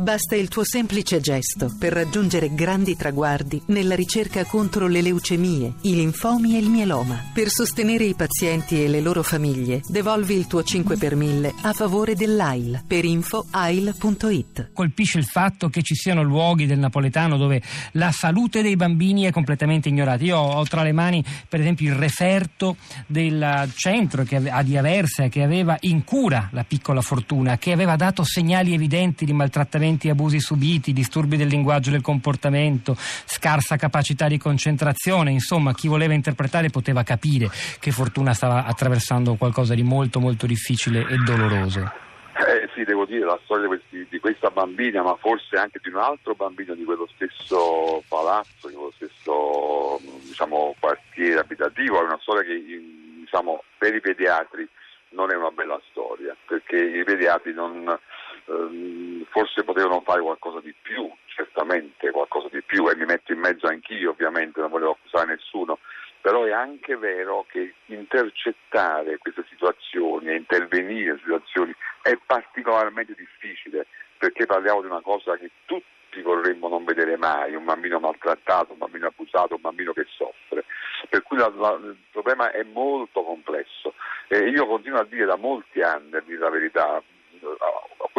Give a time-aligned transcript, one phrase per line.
[0.00, 5.94] Basta il tuo semplice gesto per raggiungere grandi traguardi nella ricerca contro le leucemie, i
[5.94, 7.22] linfomi e il mieloma.
[7.34, 11.74] Per sostenere i pazienti e le loro famiglie, devolvi il tuo 5 per 1000 a
[11.74, 14.70] favore dell'AIL per info AIL.it.
[14.72, 17.60] Colpisce il fatto che ci siano luoghi del napoletano dove
[17.92, 20.24] la salute dei bambini è completamente ignorata.
[20.24, 22.76] Io ho tra le mani, per esempio, il referto
[23.06, 27.96] del centro che a di Aversa che aveva in cura la piccola fortuna, che aveva
[27.96, 29.34] dato segnali evidenti di
[29.90, 35.74] maltrattamenti e abusi subiti, disturbi del linguaggio e del comportamento, scarsa capacità di concentrazione, insomma
[35.74, 41.16] chi voleva interpretare poteva capire che Fortuna stava attraversando qualcosa di molto molto difficile e
[41.24, 41.92] doloroso.
[42.40, 46.34] Eh sì, devo dire, la storia di, questa bambina, ma forse anche di un altro
[46.34, 52.62] bambino di quello stesso palazzo, di quello stesso diciamo, quartiere abitativo, è una storia che
[53.20, 54.66] diciamo, per i pediatri
[55.10, 57.98] non è una bella storia, perché i pediatri non,
[58.46, 63.38] ehm, forse potevano fare qualcosa di più, certamente qualcosa di più, e mi metto in
[63.38, 65.78] mezzo anch'io ovviamente, non volevo accusare nessuno,
[66.20, 73.86] però è anche vero che intercettare queste situazioni e intervenire in situazioni è particolarmente difficile
[74.18, 78.78] perché parliamo di una cosa che tutti vorremmo non vedere mai, un bambino maltrattato, un
[78.78, 80.64] bambino abusato, un bambino che soffre.
[81.08, 83.94] Per cui la, la, il problema è molto complesso
[84.28, 87.02] e io continuo a dire da molti anni, a dire la verità,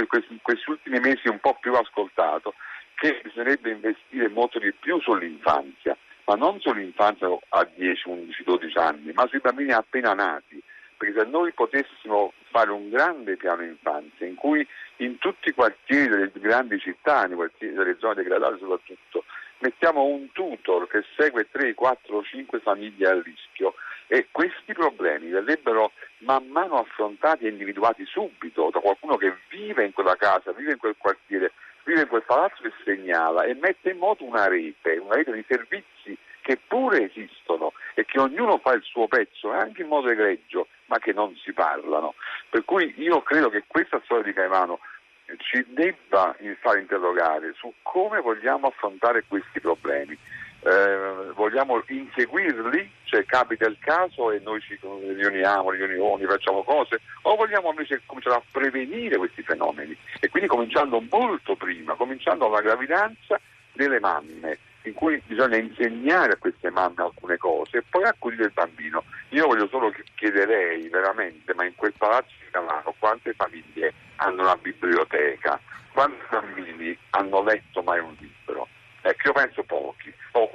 [0.00, 2.54] in questi ultimi mesi un po' più ascoltato,
[2.94, 5.96] che bisognerebbe investire molto di più sull'infanzia
[6.28, 10.62] ma non sull'infanzia a 10, 11, 12 anni, ma sui bambini appena nati.
[10.98, 16.08] Perché se noi potessimo fare un grande piano infanzia in cui in tutti i quartieri
[16.08, 19.24] delle grandi città, delle zone degradate soprattutto,
[19.60, 23.74] mettiamo un tutor che segue 3, 4, 5 famiglie a rischio
[24.06, 25.92] e questi problemi verrebbero
[26.28, 30.78] man mano affrontati e individuati subito da qualcuno che vive in quella casa, vive in
[30.78, 31.52] quel quartiere,
[31.84, 35.44] vive in quel palazzo che segnala e mette in moto una rete, una rete di
[35.48, 40.68] servizi che pure esistono e che ognuno fa il suo pezzo, anche in modo egregio,
[40.86, 42.14] ma che non si parlano.
[42.50, 44.80] Per cui io credo che questa storia di Caivano
[45.38, 50.16] ci debba far interrogare su come vogliamo affrontare questi problemi.
[50.60, 57.36] Eh, vogliamo inseguirli, cioè capita il caso e noi ci riuniamo, riunioni, facciamo cose, o
[57.36, 63.40] vogliamo invece cominciare a prevenire questi fenomeni e quindi cominciando molto prima, cominciando dalla gravidanza
[63.72, 68.52] delle mamme, in cui bisogna insegnare a queste mamme alcune cose e poi accudire il
[68.52, 69.04] bambino.
[69.30, 74.56] Io voglio solo chiederei veramente, ma in quel palazzo di Milano quante famiglie hanno una
[74.56, 75.60] biblioteca?
[75.92, 78.66] Quanti bambini hanno letto mai un libro?
[79.02, 80.12] Ecco, io penso pochi.
[80.32, 80.48] O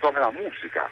[0.00, 0.90] ascoltato la musica?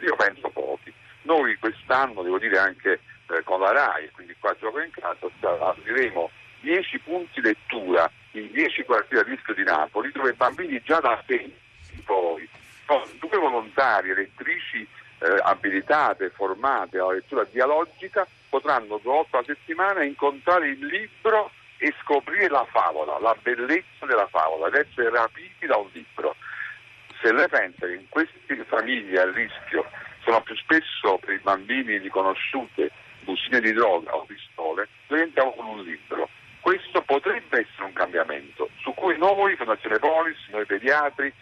[0.00, 0.92] Io penso pochi.
[1.22, 6.30] Noi quest'anno, devo dire anche eh, con la RAI, quindi qua gioco in casa, apriremo
[6.60, 11.22] 10 punti lettura in 10 quartieri a rischio di Napoli, dove i bambini già da
[11.26, 11.66] 6
[12.04, 12.48] poi
[12.86, 14.86] con due volontari lettrici
[15.18, 21.92] eh, abilitate, formate alla lettura dialogica, potranno due volte alla settimana incontrare il libro e
[22.02, 26.34] scoprire la favola, la bellezza della favola, ed essere rapiti da un libro.
[27.20, 29.84] Se lei pensa che in queste famiglie a rischio
[30.22, 32.90] sono più spesso per i bambini riconosciute
[33.20, 36.28] bustine di droga o pistole, noi entriamo con un libro.
[36.60, 41.32] Questo potrebbe essere un cambiamento su cui noi, Fondazione Polis, noi pediatri,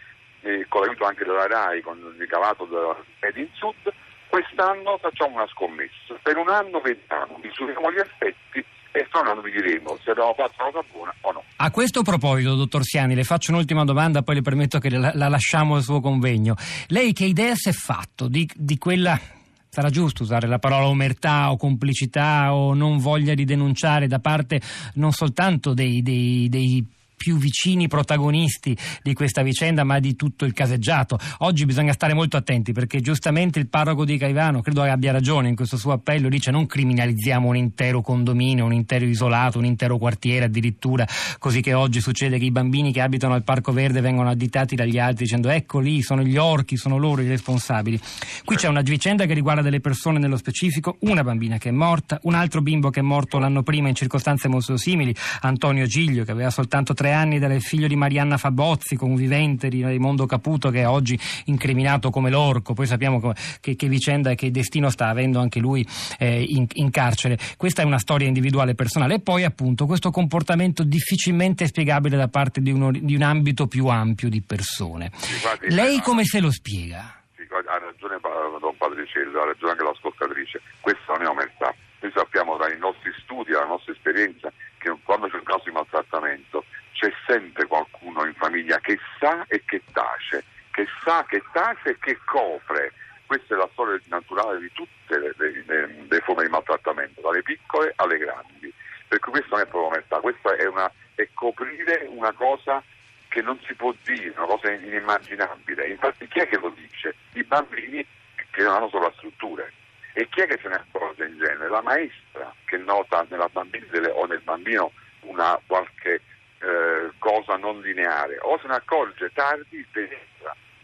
[0.41, 3.93] eh, con l'aiuto anche della RAI, con il ricavato della Made Sud,
[4.27, 6.15] quest'anno facciamo una scommessa.
[6.21, 10.33] Per un anno vediamo, misuriamo gli effetti e fra un anno vi diremo se abbiamo
[10.33, 11.36] fatto una cosa buona o no.
[11.59, 15.27] A questo proposito, dottor Siani, le faccio un'ultima domanda, poi le permetto che la, la
[15.27, 16.55] lasciamo al suo convegno.
[16.87, 19.19] Lei che idea si è fatto di, di quella
[19.67, 24.61] sarà giusto usare la parola omertà o complicità o non voglia di denunciare da parte
[24.95, 26.85] non soltanto dei, dei, dei
[27.17, 31.19] più vicini protagonisti di questa vicenda, ma di tutto il caseggiato.
[31.39, 35.55] Oggi bisogna stare molto attenti perché giustamente il parroco di Caivano, credo abbia ragione in
[35.55, 40.45] questo suo appello, dice non criminalizziamo un intero condominio, un intero isolato, un intero quartiere
[40.45, 41.05] addirittura,
[41.39, 44.99] così che oggi succede che i bambini che abitano al Parco Verde vengono additati dagli
[44.99, 47.99] altri dicendo ecco lì sono gli orchi, sono loro i responsabili.
[48.45, 52.19] Qui c'è una vicenda che riguarda delle persone nello specifico, una bambina che è morta,
[52.23, 56.31] un altro bimbo che è morto l'anno prima in circostanze molto simili, Antonio Giglio che
[56.31, 60.87] aveva soltanto tre anni del figlio di Marianna Fabozzi, convivente di Raimondo Caputo, che è
[60.87, 62.73] oggi incriminato come l'orco.
[62.73, 65.85] Poi sappiamo che, che vicenda e che destino sta avendo anche lui
[66.19, 67.37] eh, in, in, carcere.
[67.57, 69.15] Questa è una storia individuale personale.
[69.15, 73.87] E poi, appunto, questo comportamento difficilmente spiegabile da parte di, uno, di un ambito più
[73.87, 75.05] ampio di persone.
[75.13, 77.17] Infatti, Lei come se lo spiega?
[77.65, 78.19] ha ragione
[78.59, 80.61] Don Padricello, ha ragione anche l'ascoltatrice.
[80.79, 81.73] Questa non è omertà.
[81.99, 86.65] Noi sappiamo dai nostri studi, dalla nostra esperienza, che quando c'è un caso di maltrattamento
[86.93, 88.33] c'è sempre qualcuno in
[88.67, 92.91] famiglia che sa e che tace, che sa, che tace e che copre.
[93.25, 97.41] Questa è la storia naturale di tutte le, le, le, le forme di maltrattamento, dalle
[97.41, 98.73] piccole alle grandi.
[99.07, 102.81] Per cui questo non è proprio omertà, questo è, una, è coprire una cosa
[103.29, 105.87] che non si può dire, una cosa inimmaginabile.
[105.87, 107.15] Infatti chi è che lo dice?
[107.33, 108.05] I bambini
[108.51, 109.73] che non hanno sovrastrutture.
[110.13, 111.69] E chi è che se ne accorge in genere?
[111.69, 114.91] La maestra che nota nella bambina o nel bambino
[115.21, 116.21] una qualche
[116.59, 120.09] eh, cosa non lineare, o se ne accorge tardi il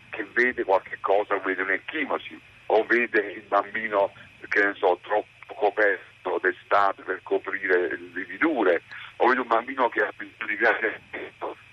[0.10, 4.12] che vede qualche cosa, vede un'ecchimosi, o vede il bambino
[4.48, 8.84] che ne so, troppo coperto d'estate per coprire le vidure,
[9.18, 11.02] o vede un bambino che ha bisogno di grande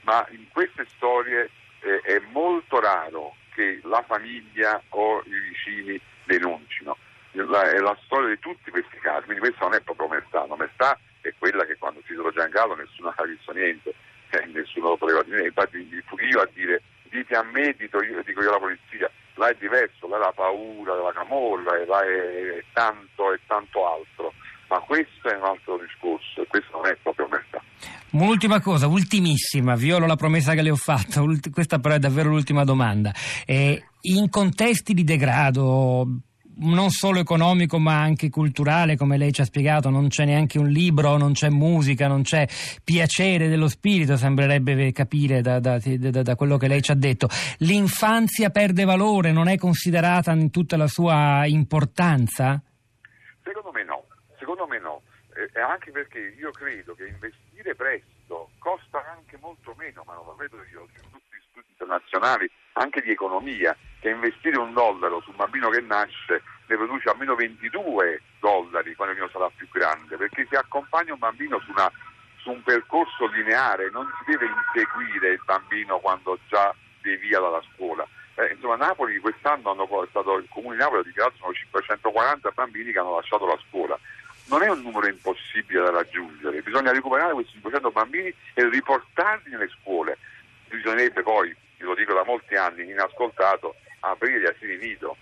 [0.03, 1.51] ma in queste storie
[1.81, 6.97] eh, è molto raro che la famiglia o i vicini denuncino.
[7.33, 10.99] La, è la storia di tutti questi casi, quindi questa non è proprio omertà, l'omertà
[12.29, 13.95] in gallo nessuno ha visto niente,
[14.31, 18.43] eh, nessuno lo poteva dire, infatti io a dire dite a me, dico io, dico
[18.43, 22.65] io alla polizia, là è diverso, là è la paura della camorra, là è, è
[22.73, 24.33] tanto e tanto altro,
[24.69, 27.63] ma questo è un altro discorso e questo non è proprio omertà.
[28.13, 32.65] Un'ultima cosa, ultimissima, violo la promessa che le ho fatto, questa però è davvero l'ultima
[32.65, 33.13] domanda.
[33.47, 36.07] Eh, in contesti di degrado,
[36.61, 40.69] non solo economico ma anche culturale, come lei ci ha spiegato, non c'è neanche un
[40.69, 42.47] libro, non c'è musica, non c'è
[42.83, 47.29] piacere dello spirito, sembrerebbe capire da, da, da, da quello che lei ci ha detto.
[47.59, 52.63] L'infanzia perde valore, non è considerata in tutta la sua importanza?
[53.43, 54.05] Secondo me no,
[54.39, 55.03] secondo me no,
[55.35, 60.35] eh, anche perché io credo che investire presto costa anche molto meno, ma non lo
[60.37, 61.01] vedo io, gli
[61.51, 66.77] studi internazionali, anche di economia, che investire un dollaro su un bambino che nasce ne
[66.77, 71.71] produce almeno 22 dollari quando il sarà più grande, perché se accompagna un bambino su,
[71.71, 71.91] una,
[72.39, 78.07] su un percorso lineare non si deve inseguire il bambino quando già devia dalla scuola.
[78.37, 82.93] Eh, insomma, Napoli quest'anno hanno portato, il comune di Napoli ha dichiarato sono 540 bambini
[82.93, 83.99] che hanno lasciato la scuola.
[84.47, 89.69] Non è un numero impossibile da raggiungere, bisogna recuperare questi 500 bambini e riportarli nelle
[89.81, 90.19] scuole.
[90.71, 95.17] Bisognerebbe poi, lo dico da molti anni, inascoltato, aprire gli asili nido.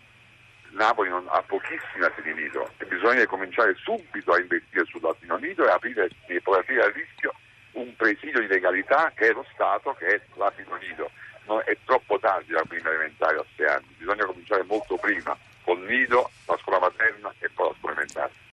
[0.70, 5.70] Napoli non, ha pochissimi asili nido e bisogna cominciare subito a investire sull'asilo nido e
[5.70, 7.32] aprire e poi aprire a rischio
[7.72, 11.10] un presidio di legalità che è lo Stato, che è l'asilo nido.
[11.46, 15.34] No, è troppo tardi la prima elementare a sei anni, bisogna cominciare molto prima,
[15.64, 18.46] col nido, la scuola materna e poi la scuola elementare.